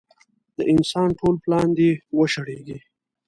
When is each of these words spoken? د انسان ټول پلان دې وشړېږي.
د 0.57 0.59
انسان 0.73 1.07
ټول 1.19 1.35
پلان 1.43 1.67
دې 1.77 1.89
وشړېږي. 2.17 2.77